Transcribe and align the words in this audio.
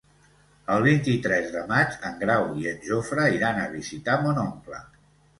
El 0.75 0.85
vint-i-tres 0.85 1.49
de 1.55 1.59
maig 1.71 1.97
en 2.09 2.17
Grau 2.23 2.45
i 2.61 2.65
en 2.71 2.79
Jofre 2.87 3.27
iran 3.35 3.59
a 3.65 3.69
visitar 3.75 4.17
mon 4.23 4.41
oncle. 4.45 4.81